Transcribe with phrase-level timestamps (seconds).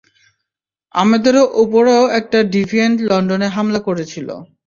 [0.95, 4.35] আমাদেরও উপরও একটা ডিভিয়েন্ট লন্ডনে হামলা করেছিলো।